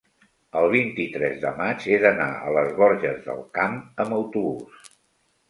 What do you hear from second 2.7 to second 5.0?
Borges del Camp amb autobús.